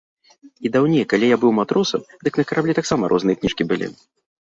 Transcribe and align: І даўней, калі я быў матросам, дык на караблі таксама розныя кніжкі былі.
І 0.67 0.71
даўней, 0.75 1.03
калі 1.11 1.29
я 1.33 1.37
быў 1.45 1.51
матросам, 1.59 2.09
дык 2.25 2.33
на 2.43 2.49
караблі 2.53 2.79
таксама 2.83 3.03
розныя 3.15 3.35
кніжкі 3.45 3.63
былі. 3.73 3.97